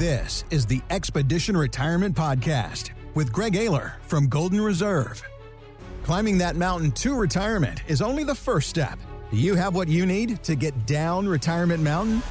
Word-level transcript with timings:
This 0.00 0.44
is 0.48 0.64
the 0.64 0.80
Expedition 0.88 1.54
Retirement 1.54 2.16
Podcast 2.16 2.92
with 3.14 3.30
Greg 3.30 3.52
Ayler 3.52 4.00
from 4.06 4.28
Golden 4.28 4.58
Reserve. 4.58 5.22
Climbing 6.04 6.38
that 6.38 6.56
mountain 6.56 6.90
to 6.92 7.14
retirement 7.14 7.82
is 7.86 8.00
only 8.00 8.24
the 8.24 8.34
first 8.34 8.70
step. 8.70 8.98
Do 9.30 9.36
you 9.36 9.56
have 9.56 9.74
what 9.74 9.88
you 9.88 10.06
need 10.06 10.42
to 10.44 10.54
get 10.54 10.86
down 10.86 11.28
Retirement 11.28 11.82
Mountain? 11.82 12.22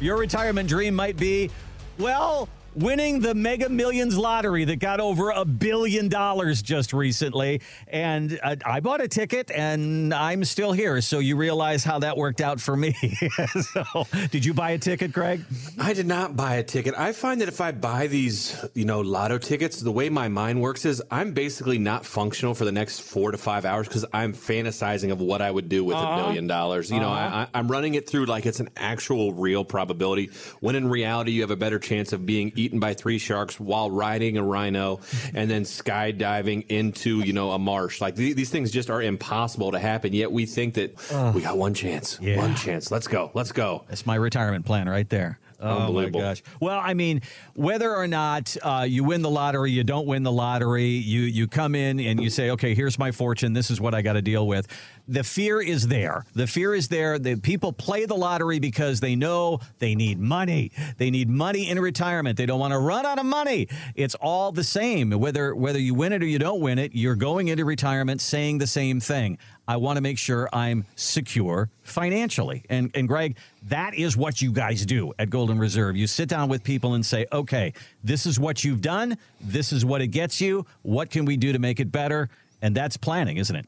Your 0.00 0.18
retirement 0.18 0.68
dream 0.68 0.94
might 0.94 1.16
be, 1.16 1.50
well, 1.98 2.46
winning 2.74 3.20
the 3.20 3.34
Mega 3.34 3.68
Millions 3.68 4.16
lottery 4.16 4.64
that 4.64 4.76
got 4.80 5.00
over 5.00 5.30
a 5.30 5.44
billion 5.44 6.08
dollars 6.08 6.62
just 6.62 6.92
recently. 6.92 7.60
And 7.88 8.38
uh, 8.42 8.56
I 8.64 8.80
bought 8.80 9.00
a 9.00 9.08
ticket 9.08 9.50
and 9.50 10.12
I'm 10.12 10.44
still 10.44 10.72
here. 10.72 11.00
So 11.00 11.18
you 11.18 11.36
realize 11.36 11.84
how 11.84 11.98
that 12.00 12.16
worked 12.16 12.40
out 12.40 12.60
for 12.60 12.76
me. 12.76 12.92
so, 13.72 13.84
did 14.30 14.44
you 14.44 14.54
buy 14.54 14.70
a 14.70 14.78
ticket, 14.78 15.12
Greg? 15.12 15.44
I 15.78 15.92
did 15.92 16.06
not 16.06 16.36
buy 16.36 16.56
a 16.56 16.62
ticket. 16.62 16.94
I 16.96 17.12
find 17.12 17.40
that 17.40 17.48
if 17.48 17.60
I 17.60 17.72
buy 17.72 18.06
these, 18.06 18.56
you 18.74 18.84
know, 18.84 19.00
lotto 19.00 19.38
tickets, 19.38 19.80
the 19.80 19.92
way 19.92 20.08
my 20.08 20.28
mind 20.28 20.60
works 20.60 20.84
is 20.84 21.02
I'm 21.10 21.32
basically 21.32 21.78
not 21.78 22.04
functional 22.04 22.54
for 22.54 22.64
the 22.64 22.72
next 22.72 23.00
four 23.00 23.30
to 23.30 23.38
five 23.38 23.64
hours 23.64 23.88
because 23.88 24.04
I'm 24.12 24.32
fantasizing 24.32 25.12
of 25.12 25.20
what 25.20 25.40
I 25.42 25.50
would 25.50 25.68
do 25.68 25.84
with 25.84 25.96
a 25.96 25.98
Uh-huh. 25.98 26.26
million 26.26 26.46
dollars. 26.46 26.90
You 26.90 27.00
know, 27.00 27.08
Uh-huh. 27.10 27.46
I, 27.52 27.58
I'm 27.58 27.68
running 27.70 27.94
it 27.94 28.08
through 28.08 28.26
like 28.26 28.46
it's 28.46 28.60
an 28.60 28.68
actual 28.76 29.32
real 29.32 29.64
probability 29.64 30.30
when 30.60 30.74
in 30.76 30.88
reality 30.88 31.32
you 31.32 31.40
have 31.42 31.50
a 31.50 31.56
better 31.56 31.78
chance 31.78 32.12
of 32.12 32.26
being 32.26 32.52
eaten 32.64 32.80
by 32.80 32.94
three 32.94 33.18
sharks 33.18 33.60
while 33.60 33.90
riding 33.90 34.38
a 34.38 34.42
rhino 34.42 35.00
and 35.34 35.50
then 35.50 35.62
skydiving 35.64 36.66
into, 36.68 37.20
you 37.20 37.32
know, 37.32 37.52
a 37.52 37.58
marsh. 37.58 38.00
Like 38.00 38.16
th- 38.16 38.36
these 38.36 38.50
things 38.50 38.70
just 38.70 38.90
are 38.90 39.02
impossible 39.02 39.72
to 39.72 39.78
happen. 39.78 40.12
Yet 40.12 40.32
we 40.32 40.46
think 40.46 40.74
that 40.74 40.96
we 41.34 41.42
got 41.42 41.58
one 41.58 41.74
chance, 41.74 42.18
Yeah. 42.20 42.38
one 42.38 42.54
chance. 42.54 42.90
Let's 42.90 43.06
go. 43.08 43.30
Let's 43.34 43.52
go. 43.52 43.84
That's 43.88 44.06
my 44.06 44.14
retirement 44.16 44.64
plan 44.64 44.88
right 44.88 45.08
there. 45.08 45.38
Oh 45.64 45.92
my 45.92 46.08
gosh! 46.10 46.42
Well, 46.60 46.78
I 46.78 46.94
mean, 46.94 47.22
whether 47.54 47.94
or 47.94 48.06
not 48.06 48.56
uh, 48.62 48.86
you 48.88 49.04
win 49.04 49.22
the 49.22 49.30
lottery, 49.30 49.70
you 49.70 49.82
don't 49.82 50.06
win 50.06 50.22
the 50.22 50.32
lottery, 50.32 50.88
you 50.88 51.22
you 51.22 51.48
come 51.48 51.74
in 51.74 51.98
and 52.00 52.22
you 52.22 52.30
say, 52.30 52.50
"Okay, 52.50 52.74
here's 52.74 52.98
my 52.98 53.12
fortune. 53.12 53.52
This 53.54 53.70
is 53.70 53.80
what 53.80 53.94
I 53.94 54.02
got 54.02 54.14
to 54.14 54.22
deal 54.22 54.46
with." 54.46 54.66
The 55.06 55.24
fear 55.24 55.60
is 55.60 55.88
there. 55.88 56.24
The 56.34 56.46
fear 56.46 56.74
is 56.74 56.88
there. 56.88 57.18
The 57.18 57.36
people 57.36 57.72
play 57.72 58.06
the 58.06 58.14
lottery 58.14 58.58
because 58.58 59.00
they 59.00 59.16
know 59.16 59.60
they 59.78 59.94
need 59.94 60.18
money. 60.18 60.72
They 60.96 61.10
need 61.10 61.28
money 61.28 61.68
in 61.68 61.78
retirement. 61.78 62.38
They 62.38 62.46
don't 62.46 62.60
want 62.60 62.72
to 62.72 62.78
run 62.78 63.04
out 63.04 63.18
of 63.18 63.26
money. 63.26 63.68
It's 63.94 64.14
all 64.14 64.52
the 64.52 64.64
same. 64.64 65.10
Whether 65.10 65.54
whether 65.54 65.78
you 65.78 65.94
win 65.94 66.12
it 66.12 66.22
or 66.22 66.26
you 66.26 66.38
don't 66.38 66.60
win 66.60 66.78
it, 66.78 66.94
you're 66.94 67.16
going 67.16 67.48
into 67.48 67.64
retirement 67.64 68.20
saying 68.20 68.58
the 68.58 68.66
same 68.66 69.00
thing. 69.00 69.38
I 69.66 69.76
want 69.76 69.96
to 69.96 70.00
make 70.00 70.18
sure 70.18 70.48
I'm 70.52 70.84
secure 70.96 71.70
financially. 71.82 72.64
And 72.68 72.90
and 72.94 73.08
Greg, 73.08 73.36
that 73.68 73.94
is 73.94 74.16
what 74.16 74.42
you 74.42 74.52
guys 74.52 74.84
do 74.84 75.12
at 75.18 75.30
Golden 75.30 75.58
Reserve. 75.58 75.96
You 75.96 76.06
sit 76.06 76.28
down 76.28 76.48
with 76.48 76.62
people 76.62 76.94
and 76.94 77.04
say, 77.04 77.26
"Okay, 77.32 77.72
this 78.02 78.26
is 78.26 78.38
what 78.38 78.64
you've 78.64 78.82
done. 78.82 79.16
This 79.40 79.72
is 79.72 79.84
what 79.84 80.02
it 80.02 80.08
gets 80.08 80.40
you. 80.40 80.66
What 80.82 81.10
can 81.10 81.24
we 81.24 81.36
do 81.36 81.52
to 81.52 81.58
make 81.58 81.80
it 81.80 81.90
better?" 81.90 82.28
And 82.60 82.74
that's 82.74 82.96
planning, 82.96 83.38
isn't 83.38 83.56
it? 83.56 83.66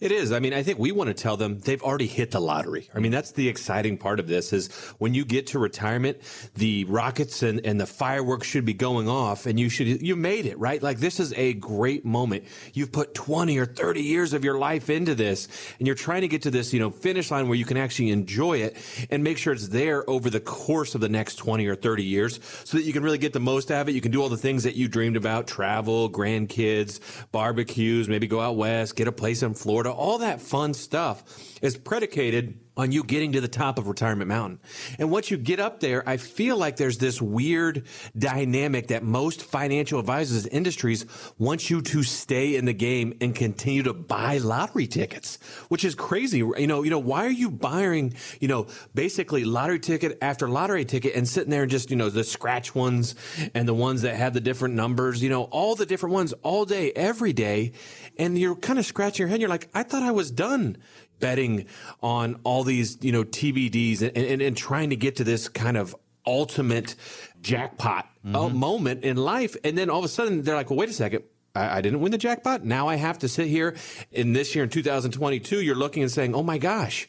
It 0.00 0.12
is. 0.12 0.32
I 0.32 0.40
mean, 0.40 0.52
I 0.52 0.62
think 0.62 0.78
we 0.78 0.92
want 0.92 1.08
to 1.08 1.14
tell 1.14 1.36
them 1.36 1.60
they've 1.60 1.82
already 1.82 2.06
hit 2.06 2.30
the 2.30 2.40
lottery. 2.40 2.88
I 2.94 2.98
mean, 2.98 3.12
that's 3.12 3.32
the 3.32 3.48
exciting 3.48 3.98
part 3.98 4.20
of 4.20 4.26
this 4.26 4.52
is 4.52 4.72
when 4.98 5.14
you 5.14 5.24
get 5.24 5.48
to 5.48 5.58
retirement, 5.58 6.18
the 6.54 6.84
rockets 6.84 7.42
and, 7.42 7.64
and 7.64 7.80
the 7.80 7.86
fireworks 7.86 8.46
should 8.46 8.64
be 8.64 8.74
going 8.74 9.08
off 9.08 9.46
and 9.46 9.58
you 9.58 9.68
should, 9.68 10.02
you 10.02 10.16
made 10.16 10.46
it, 10.46 10.58
right? 10.58 10.82
Like 10.82 10.98
this 10.98 11.20
is 11.20 11.32
a 11.34 11.54
great 11.54 12.04
moment. 12.04 12.44
You've 12.72 12.92
put 12.92 13.14
20 13.14 13.58
or 13.58 13.66
30 13.66 14.02
years 14.02 14.32
of 14.32 14.44
your 14.44 14.58
life 14.58 14.90
into 14.90 15.14
this 15.14 15.48
and 15.78 15.86
you're 15.86 15.96
trying 15.96 16.22
to 16.22 16.28
get 16.28 16.42
to 16.42 16.50
this, 16.50 16.72
you 16.72 16.80
know, 16.80 16.90
finish 16.90 17.30
line 17.30 17.48
where 17.48 17.56
you 17.56 17.64
can 17.64 17.76
actually 17.76 18.10
enjoy 18.10 18.58
it 18.58 18.76
and 19.10 19.22
make 19.22 19.38
sure 19.38 19.52
it's 19.52 19.68
there 19.68 20.08
over 20.08 20.30
the 20.30 20.40
course 20.40 20.94
of 20.94 21.00
the 21.00 21.08
next 21.08 21.36
20 21.36 21.66
or 21.66 21.76
30 21.76 22.04
years 22.04 22.40
so 22.64 22.78
that 22.78 22.84
you 22.84 22.92
can 22.92 23.02
really 23.02 23.18
get 23.18 23.32
the 23.32 23.40
most 23.40 23.70
out 23.70 23.82
of 23.82 23.88
it. 23.88 23.94
You 23.94 24.00
can 24.00 24.12
do 24.12 24.22
all 24.22 24.28
the 24.28 24.36
things 24.36 24.64
that 24.64 24.76
you 24.76 24.88
dreamed 24.88 25.16
about, 25.16 25.46
travel, 25.46 26.10
grandkids, 26.10 27.00
barbecues, 27.32 28.08
maybe 28.08 28.26
go 28.26 28.40
out 28.40 28.56
west, 28.56 28.96
get 28.96 29.08
a 29.08 29.12
place 29.12 29.42
in 29.42 29.54
Florida. 29.54 29.65
Florida, 29.66 29.90
all 29.90 30.18
that 30.18 30.40
fun 30.40 30.74
stuff 30.74 31.24
is 31.60 31.76
predicated 31.76 32.60
on 32.76 32.92
you 32.92 33.02
getting 33.02 33.32
to 33.32 33.40
the 33.40 33.48
top 33.48 33.78
of 33.78 33.88
Retirement 33.88 34.28
Mountain. 34.28 34.60
And 34.98 35.10
once 35.10 35.30
you 35.30 35.36
get 35.36 35.60
up 35.60 35.80
there, 35.80 36.06
I 36.08 36.18
feel 36.18 36.56
like 36.56 36.76
there's 36.76 36.98
this 36.98 37.22
weird 37.22 37.86
dynamic 38.16 38.88
that 38.88 39.02
most 39.02 39.42
financial 39.42 39.98
advisors 39.98 40.46
industries 40.46 41.06
want 41.38 41.70
you 41.70 41.80
to 41.80 42.02
stay 42.02 42.56
in 42.56 42.66
the 42.66 42.74
game 42.74 43.16
and 43.20 43.34
continue 43.34 43.82
to 43.84 43.94
buy 43.94 44.38
lottery 44.38 44.86
tickets, 44.86 45.38
which 45.68 45.84
is 45.84 45.94
crazy. 45.94 46.38
You 46.38 46.66
know, 46.66 46.82
you 46.82 46.90
know, 46.90 46.98
why 46.98 47.24
are 47.26 47.30
you 47.30 47.50
buying, 47.50 48.14
you 48.40 48.48
know, 48.48 48.66
basically 48.94 49.44
lottery 49.44 49.80
ticket 49.80 50.18
after 50.20 50.48
lottery 50.48 50.84
ticket 50.84 51.14
and 51.14 51.26
sitting 51.26 51.50
there 51.50 51.62
and 51.62 51.70
just, 51.70 51.90
you 51.90 51.96
know, 51.96 52.10
the 52.10 52.24
scratch 52.24 52.74
ones 52.74 53.14
and 53.54 53.66
the 53.66 53.74
ones 53.74 54.02
that 54.02 54.16
have 54.16 54.34
the 54.34 54.40
different 54.40 54.74
numbers, 54.74 55.22
you 55.22 55.30
know, 55.30 55.44
all 55.44 55.74
the 55.76 55.86
different 55.86 56.12
ones 56.12 56.34
all 56.42 56.64
day, 56.64 56.92
every 56.92 57.32
day. 57.32 57.72
And 58.18 58.38
you're 58.38 58.56
kind 58.56 58.78
of 58.78 58.86
scratching 58.86 59.24
your 59.24 59.28
head. 59.28 59.40
You're 59.40 59.48
like, 59.48 59.68
I 59.74 59.82
thought 59.82 60.02
I 60.02 60.12
was 60.12 60.30
done 60.30 60.76
betting 61.20 61.66
on 62.02 62.40
all 62.44 62.64
these, 62.64 62.98
you 63.02 63.12
know, 63.12 63.24
TBDs 63.24 64.02
and, 64.02 64.16
and, 64.16 64.42
and 64.42 64.56
trying 64.56 64.90
to 64.90 64.96
get 64.96 65.16
to 65.16 65.24
this 65.24 65.48
kind 65.48 65.76
of 65.76 65.94
ultimate 66.26 66.94
jackpot 67.40 68.08
uh, 68.34 68.48
moment 68.48 69.04
in 69.04 69.16
life. 69.16 69.56
And 69.64 69.78
then 69.78 69.90
all 69.90 70.00
of 70.00 70.04
a 70.04 70.08
sudden 70.08 70.42
they're 70.42 70.56
like, 70.56 70.70
well, 70.70 70.78
wait 70.78 70.88
a 70.88 70.92
second. 70.92 71.24
I, 71.54 71.78
I 71.78 71.80
didn't 71.80 72.00
win 72.00 72.12
the 72.12 72.18
jackpot. 72.18 72.64
Now 72.64 72.88
I 72.88 72.96
have 72.96 73.18
to 73.20 73.28
sit 73.28 73.48
here 73.48 73.76
in 74.10 74.32
this 74.32 74.54
year 74.54 74.64
in 74.64 74.70
2022. 74.70 75.62
You're 75.62 75.74
looking 75.74 76.02
and 76.02 76.10
saying, 76.10 76.34
oh 76.34 76.42
my 76.42 76.58
gosh, 76.58 77.08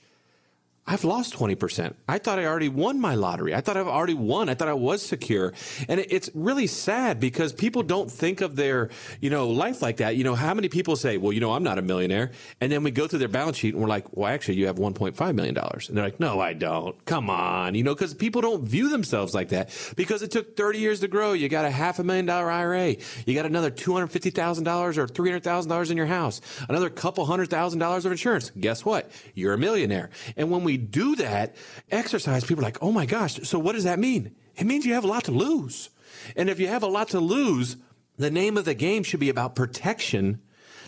I've 0.90 1.04
lost 1.04 1.34
20%. 1.34 1.96
I 2.08 2.18
thought 2.18 2.40
I 2.40 2.46
already 2.46 2.70
won 2.70 3.02
my 3.02 3.16
lottery. 3.16 3.54
I 3.54 3.60
thought 3.60 3.76
I've 3.76 3.90
already 3.90 4.14
won. 4.14 4.48
I 4.48 4.54
thought 4.54 4.70
I 4.70 4.74
was 4.74 5.06
secure. 5.06 5.52
And 5.90 6.00
it's 6.00 6.30
really 6.34 6.66
sad 6.66 7.20
because 7.20 7.52
people 7.52 7.84
don't 7.84 8.10
think 8.10 8.40
of 8.40 8.56
their, 8.56 8.90
you 9.20 9.30
know, 9.30 9.50
life 9.50 9.82
like 9.82 9.98
that. 9.98 10.16
You 10.16 10.24
know, 10.24 10.34
how 10.34 10.54
many 10.54 10.70
people 10.70 10.96
say, 10.96 11.18
well, 11.18 11.34
you 11.34 11.42
know, 11.42 11.52
I'm 11.52 11.64
not 11.64 11.78
a 11.78 11.82
millionaire. 11.82 12.32
And 12.62 12.72
then 12.72 12.84
we 12.84 12.92
go 12.92 13.06
through 13.06 13.20
their 13.20 13.28
balance 13.28 13.58
sheet 13.58 13.74
and 13.74 13.84
we're 13.84 13.90
like, 13.90 14.16
well, 14.16 14.32
actually, 14.32 14.56
you 14.56 14.68
have 14.68 14.78
$1.5 14.78 15.36
million. 15.36 15.58
And 15.58 15.98
they're 15.98 16.06
like, 16.06 16.22
no, 16.22 16.40
I 16.40 16.54
don't. 16.54 17.04
Come 17.04 17.30
on. 17.30 17.76
You 17.76 17.84
know, 17.84 17.94
because 17.94 18.14
people 18.14 18.40
don't 18.42 18.64
view 18.64 18.88
themselves 18.88 19.36
like 19.36 19.50
that 19.50 19.70
because 19.98 20.22
it 20.22 20.32
took 20.32 20.56
30 20.56 20.80
years 20.80 21.02
to 21.02 21.10
grow. 21.10 21.34
You 21.34 21.50
got 21.50 21.66
a 21.66 21.72
half 21.72 22.00
a 22.00 22.04
million 22.06 22.26
dollar 22.26 22.50
IRA. 22.50 22.96
You 23.26 23.36
got 23.36 23.46
another 23.46 23.72
$250,000 23.72 24.98
or 24.98 25.08
$300,000 25.08 25.92
in 25.92 25.98
your 25.98 26.06
house, 26.06 26.40
another 26.70 26.90
couple 26.90 27.26
hundred 27.26 27.50
thousand 27.50 27.80
dollars 27.80 28.06
of 28.06 28.14
insurance. 28.14 28.52
Guess 28.58 28.86
what? 28.86 29.12
You're 29.34 29.54
a 29.54 29.58
millionaire. 29.58 30.10
And 30.38 30.50
when 30.50 30.64
we 30.64 30.77
do 30.78 31.16
that 31.18 31.56
exercise, 31.92 32.44
people 32.44 32.64
are 32.64 32.68
like, 32.68 32.82
oh 32.82 32.92
my 32.92 33.06
gosh, 33.06 33.40
so 33.44 33.60
what 33.60 33.74
does 33.74 33.84
that 33.84 34.00
mean? 34.00 34.36
It 34.56 34.66
means 34.66 34.86
you 34.86 34.94
have 34.94 35.04
a 35.04 35.08
lot 35.08 35.26
to 35.26 35.32
lose. 35.32 35.90
And 36.36 36.50
if 36.50 36.60
you 36.60 36.68
have 36.68 36.84
a 36.84 36.88
lot 36.88 37.10
to 37.10 37.20
lose, 37.20 37.78
the 38.18 38.32
name 38.32 38.58
of 38.58 38.66
the 38.66 38.74
game 38.74 39.04
should 39.04 39.20
be 39.20 39.30
about 39.30 39.56
protection 39.56 40.42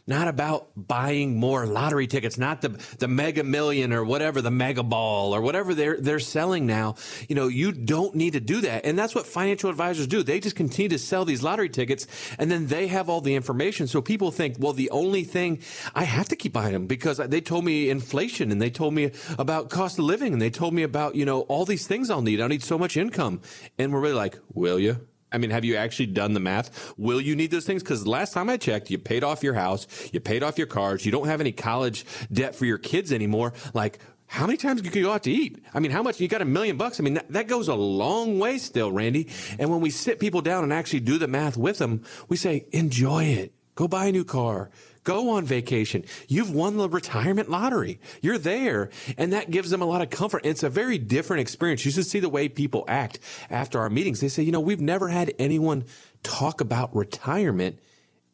not 0.10 0.28
about 0.28 0.70
buying 0.76 1.38
more 1.38 1.66
lottery 1.66 2.08
tickets, 2.08 2.38
not 2.38 2.62
the 2.62 2.70
the 2.98 3.08
mega 3.08 3.44
million 3.44 3.94
or 3.94 4.04
whatever, 4.04 4.42
the 4.42 4.52
mega 4.52 4.84
ball 4.84 5.34
or 5.34 5.42
whatever 5.42 5.76
they're 5.76 5.98
they're 6.02 6.20
selling 6.20 6.66
now. 6.66 6.96
You 7.28 7.36
know, 7.36 7.48
you 7.48 7.72
don't 7.72 8.16
need 8.16 8.34
to 8.34 8.40
do 8.40 8.62
that. 8.62 8.86
And 8.86 8.98
that's 8.98 9.14
what 9.14 9.28
financial 9.28 9.70
advisors 9.70 10.08
do. 10.08 10.24
They 10.24 10.40
just 10.40 10.56
continue 10.56 10.90
to 10.90 11.00
sell 11.00 11.26
these 11.26 11.44
lottery 11.44 11.70
tickets 11.70 12.08
and 12.40 12.50
then 12.52 12.68
they 12.68 12.88
have 12.88 13.08
all 13.08 13.22
the 13.22 13.36
information. 13.36 13.88
So 13.88 14.02
people 14.02 14.32
think, 14.32 14.56
well, 14.60 14.74
the 14.74 14.90
only 14.90 15.24
thing 15.24 15.62
I 15.94 16.04
have 16.04 16.28
to 16.30 16.36
keep 16.36 16.54
buying 16.54 16.74
them 16.74 16.88
because 16.88 17.18
they 17.18 17.42
told 17.42 17.64
me 17.64 17.90
inflation 17.90 18.52
and 18.52 18.62
they 18.62 18.72
told 18.72 18.96
me 18.96 19.12
about 19.38 19.70
cost 19.70 20.00
of 20.00 20.06
living 20.06 20.34
and 20.34 20.42
they 20.42 20.50
told 20.50 20.74
me 20.74 20.84
about, 20.84 21.16
you 21.16 21.26
know, 21.26 21.42
all 21.42 21.66
these 21.66 21.86
things 21.86 22.10
I'll 22.10 22.24
need. 22.24 22.42
I'll 22.42 22.50
need 22.50 22.64
so 22.64 22.80
much 22.80 22.98
income. 22.98 23.42
And 23.78 23.94
we're 23.94 24.02
really 24.02 24.16
like, 24.16 24.40
will 24.54 24.80
you? 24.80 25.08
I 25.32 25.38
mean, 25.38 25.52
have 25.52 25.66
you 25.66 25.76
actually 25.76 26.08
done 26.08 26.34
the 26.34 26.40
math? 26.40 26.94
Will 26.98 27.22
you 27.22 27.36
need 27.36 27.52
those 27.52 27.66
things? 27.66 27.84
Because 27.84 28.08
last 28.08 28.34
time 28.34 28.50
I 28.50 28.58
checked, 28.58 28.90
you 28.90 28.98
paid 28.98 29.24
off 29.24 29.44
your 29.44 29.54
house, 29.54 29.88
you 30.12 30.20
paid 30.20 30.44
off 30.44 30.58
your 30.58 30.68
cars, 30.68 31.06
you 31.06 31.12
don't 31.12 31.28
have 31.28 31.42
any 31.42 31.52
college 31.52 32.06
debt 32.32 32.56
for 32.56 32.66
your 32.66 32.78
kids 32.78 33.12
anymore. 33.12 33.54
Like, 33.74 34.00
how 34.26 34.46
many 34.46 34.58
times 34.58 34.84
you 34.84 34.92
go 34.92 35.12
out 35.12 35.24
to 35.24 35.32
eat? 35.32 35.64
I 35.74 35.80
mean, 35.80 35.92
how 35.92 36.04
much? 36.04 36.20
You 36.20 36.28
got 36.28 36.44
a 36.44 36.46
million 36.46 36.78
bucks. 36.78 37.00
I 37.00 37.04
mean, 37.04 37.16
that, 37.16 37.32
that 37.32 37.48
goes 37.48 37.68
a 37.68 37.74
long 37.74 38.38
way 38.38 38.60
still, 38.60 38.92
Randy. 38.92 39.28
And 39.58 39.72
when 39.72 39.82
we 39.82 39.90
sit 39.90 40.20
people 40.20 40.42
down 40.42 40.64
and 40.64 40.72
actually 40.72 41.00
do 41.00 41.18
the 41.18 41.28
math 41.28 41.58
with 41.58 41.80
them, 41.80 42.04
we 42.28 42.38
say, 42.38 42.68
enjoy 42.72 43.24
it. 43.24 43.54
Go 43.74 43.88
buy 43.88 44.06
a 44.06 44.12
new 44.12 44.24
car. 44.24 44.70
Go 45.10 45.32
on 45.32 45.44
vacation. 45.44 46.06
You've 46.28 46.52
won 46.52 46.78
the 46.78 46.88
retirement 46.88 47.50
lottery. 47.50 48.00
You're 48.22 48.38
there. 48.38 48.92
And 49.18 49.34
that 49.34 49.50
gives 49.50 49.72
them 49.72 49.82
a 49.82 49.86
lot 49.86 50.04
of 50.04 50.12
comfort. 50.12 50.46
It's 50.46 50.62
a 50.62 50.70
very 50.70 51.00
different 51.00 51.42
experience. 51.42 51.84
You 51.84 51.90
should 51.90 52.06
see 52.06 52.20
the 52.20 52.30
way 52.30 52.48
people 52.48 52.86
act 52.88 53.18
after 53.50 53.80
our 53.80 53.90
meetings. 53.90 54.20
They 54.20 54.28
say, 54.28 54.44
you 54.44 54.52
know, 54.52 54.60
we've 54.60 54.80
never 54.80 55.08
had 55.08 55.34
anyone 55.40 55.86
talk 56.22 56.62
about 56.62 56.96
retirement 56.96 57.80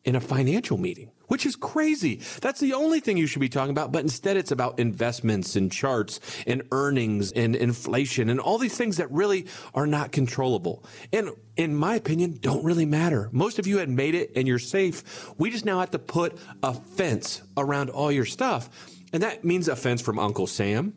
in 0.04 0.18
a 0.18 0.20
financial 0.20 0.78
meeting, 0.78 1.12
which 1.28 1.46
is 1.46 1.56
crazy. 1.56 2.22
That's 2.42 2.60
the 2.60 2.74
only 2.74 3.00
thing 3.00 3.18
you 3.18 3.28
should 3.28 3.40
be 3.40 3.50
talking 3.50 3.72
about. 3.72 3.92
But 3.92 4.04
instead, 4.04 4.38
it's 4.38 4.52
about 4.52 4.80
investments 4.80 5.56
and 5.56 5.72
charts 5.72 6.20
and 6.48 6.64
earnings 6.72 7.32
and 7.32 7.56
inflation 7.56 8.30
and 8.30 8.40
all 8.40 8.58
these 8.58 8.78
things 8.78 8.98
that 8.98 9.12
really 9.12 9.46
are 9.74 9.88
not 9.88 10.12
controllable. 10.12 10.84
And 11.12 11.32
in 11.56 11.76
my 11.76 11.96
opinion, 11.96 12.38
don't 12.42 12.64
really 12.64 12.86
matter. 12.86 13.30
Most 13.32 13.60
of 13.60 13.68
you 13.68 13.78
had 13.78 13.90
made 13.90 14.16
it 14.16 14.32
and 14.36 14.48
you're 14.48 14.60
safe. 14.60 15.34
We 15.38 15.50
just 15.50 15.66
now 15.66 15.80
have 15.80 15.92
to 15.92 16.00
put 16.00 16.38
a 16.64 16.74
fence 16.74 17.42
around 17.58 17.90
all 17.90 18.12
your 18.12 18.26
stuff. 18.26 18.70
And 19.14 19.24
that 19.24 19.46
means 19.46 19.68
a 19.68 19.76
fence 19.76 20.02
from 20.02 20.20
Uncle 20.20 20.48
Sam, 20.48 20.94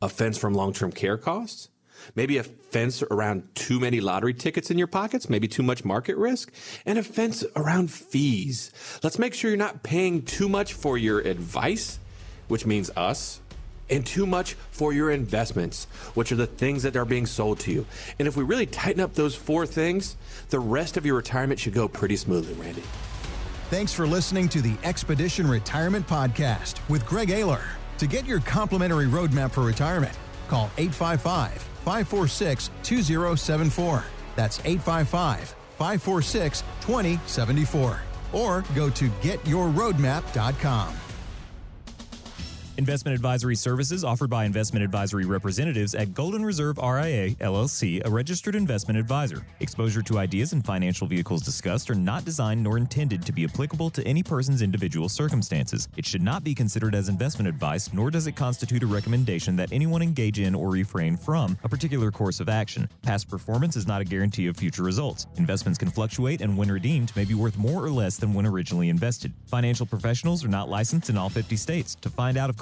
a 0.00 0.08
fence 0.08 0.38
from 0.38 0.54
long 0.54 0.72
term 0.72 0.92
care 0.92 1.18
costs, 1.18 1.68
maybe 2.14 2.38
a 2.38 2.42
fence 2.42 3.02
around 3.02 3.48
too 3.54 3.80
many 3.80 4.00
lottery 4.00 4.34
tickets 4.34 4.70
in 4.70 4.78
your 4.78 4.86
pockets, 4.86 5.28
maybe 5.28 5.48
too 5.48 5.62
much 5.62 5.84
market 5.84 6.16
risk, 6.16 6.52
and 6.86 6.98
a 6.98 7.02
fence 7.02 7.44
around 7.56 7.90
fees. 7.90 8.70
Let's 9.02 9.18
make 9.18 9.34
sure 9.34 9.50
you're 9.50 9.58
not 9.58 9.82
paying 9.82 10.22
too 10.22 10.48
much 10.48 10.74
for 10.74 10.96
your 10.98 11.20
advice, 11.20 11.98
which 12.48 12.66
means 12.66 12.90
us, 12.96 13.40
and 13.90 14.06
too 14.06 14.26
much 14.26 14.54
for 14.70 14.92
your 14.92 15.10
investments, 15.10 15.84
which 16.14 16.32
are 16.32 16.36
the 16.36 16.46
things 16.46 16.82
that 16.82 16.96
are 16.96 17.04
being 17.04 17.26
sold 17.26 17.60
to 17.60 17.72
you. 17.72 17.86
And 18.18 18.26
if 18.26 18.36
we 18.36 18.42
really 18.42 18.66
tighten 18.66 19.00
up 19.00 19.14
those 19.14 19.34
four 19.34 19.66
things, 19.66 20.16
the 20.50 20.60
rest 20.60 20.96
of 20.96 21.04
your 21.04 21.16
retirement 21.16 21.60
should 21.60 21.74
go 21.74 21.88
pretty 21.88 22.16
smoothly, 22.16 22.54
Randy. 22.54 22.82
Thanks 23.70 23.92
for 23.92 24.06
listening 24.06 24.48
to 24.50 24.60
the 24.60 24.76
Expedition 24.84 25.46
Retirement 25.46 26.06
Podcast 26.06 26.78
with 26.88 27.06
Greg 27.06 27.28
Ayler. 27.28 27.62
To 27.98 28.06
get 28.06 28.26
your 28.26 28.40
complimentary 28.40 29.06
roadmap 29.06 29.52
for 29.52 29.62
retirement, 29.62 30.12
call 30.48 30.70
855 30.76 31.71
546 31.84 32.70
2074. 32.82 34.04
That's 34.36 34.58
855 34.60 35.54
546 35.78 36.60
2074. 36.80 38.00
Or 38.32 38.64
go 38.74 38.88
to 38.90 39.08
getyourroadmap.com. 39.08 40.94
Investment 42.78 43.14
advisory 43.14 43.54
services 43.54 44.02
offered 44.02 44.30
by 44.30 44.46
investment 44.46 44.82
advisory 44.82 45.26
representatives 45.26 45.94
at 45.94 46.14
Golden 46.14 46.42
Reserve 46.42 46.78
RIA, 46.78 47.32
LLC, 47.34 48.00
a 48.02 48.10
registered 48.10 48.54
investment 48.54 48.98
advisor. 48.98 49.44
Exposure 49.60 50.00
to 50.00 50.18
ideas 50.18 50.54
and 50.54 50.64
financial 50.64 51.06
vehicles 51.06 51.42
discussed 51.42 51.90
are 51.90 51.94
not 51.94 52.24
designed 52.24 52.62
nor 52.62 52.78
intended 52.78 53.26
to 53.26 53.32
be 53.32 53.44
applicable 53.44 53.90
to 53.90 54.02
any 54.06 54.22
person's 54.22 54.62
individual 54.62 55.10
circumstances. 55.10 55.86
It 55.98 56.06
should 56.06 56.22
not 56.22 56.44
be 56.44 56.54
considered 56.54 56.94
as 56.94 57.10
investment 57.10 57.46
advice, 57.46 57.92
nor 57.92 58.10
does 58.10 58.26
it 58.26 58.36
constitute 58.36 58.82
a 58.82 58.86
recommendation 58.86 59.54
that 59.56 59.70
anyone 59.70 60.00
engage 60.00 60.38
in 60.38 60.54
or 60.54 60.70
refrain 60.70 61.18
from 61.18 61.58
a 61.64 61.68
particular 61.68 62.10
course 62.10 62.40
of 62.40 62.48
action. 62.48 62.88
Past 63.02 63.28
performance 63.28 63.76
is 63.76 63.86
not 63.86 64.00
a 64.00 64.04
guarantee 64.04 64.46
of 64.46 64.56
future 64.56 64.82
results. 64.82 65.26
Investments 65.36 65.78
can 65.78 65.90
fluctuate 65.90 66.40
and 66.40 66.56
when 66.56 66.72
redeemed 66.72 67.14
may 67.16 67.26
be 67.26 67.34
worth 67.34 67.58
more 67.58 67.84
or 67.84 67.90
less 67.90 68.16
than 68.16 68.32
when 68.32 68.46
originally 68.46 68.88
invested. 68.88 69.30
Financial 69.44 69.84
professionals 69.84 70.42
are 70.42 70.48
not 70.48 70.70
licensed 70.70 71.10
in 71.10 71.18
all 71.18 71.28
50 71.28 71.54
states. 71.56 71.96
To 71.96 72.08
find 72.08 72.38
out 72.38 72.48
if 72.48 72.61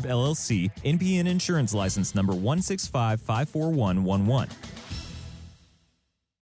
LLC, 0.03 0.69
NPN 0.83 1.27
Insurance 1.27 1.73
License 1.73 2.13
number 2.15 2.33
165541111. 2.33 4.49